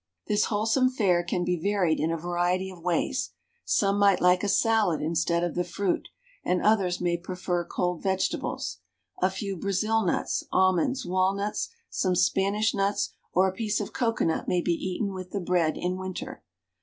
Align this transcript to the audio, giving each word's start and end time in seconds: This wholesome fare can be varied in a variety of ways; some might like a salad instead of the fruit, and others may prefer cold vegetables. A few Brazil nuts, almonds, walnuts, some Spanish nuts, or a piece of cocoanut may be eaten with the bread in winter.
This 0.25 0.45
wholesome 0.45 0.89
fare 0.89 1.21
can 1.23 1.43
be 1.45 1.61
varied 1.61 1.99
in 1.99 2.09
a 2.09 2.17
variety 2.17 2.71
of 2.71 2.81
ways; 2.81 3.33
some 3.63 3.99
might 3.99 4.19
like 4.19 4.43
a 4.43 4.47
salad 4.49 4.99
instead 4.99 5.43
of 5.43 5.53
the 5.53 5.63
fruit, 5.63 6.07
and 6.43 6.59
others 6.59 6.99
may 6.99 7.17
prefer 7.17 7.63
cold 7.63 8.01
vegetables. 8.01 8.79
A 9.21 9.29
few 9.29 9.55
Brazil 9.55 10.03
nuts, 10.03 10.43
almonds, 10.51 11.05
walnuts, 11.05 11.69
some 11.91 12.15
Spanish 12.15 12.73
nuts, 12.73 13.13
or 13.31 13.47
a 13.47 13.53
piece 13.53 13.79
of 13.79 13.93
cocoanut 13.93 14.47
may 14.47 14.61
be 14.63 14.73
eaten 14.73 15.13
with 15.13 15.29
the 15.29 15.39
bread 15.39 15.77
in 15.77 15.97
winter. 15.99 16.41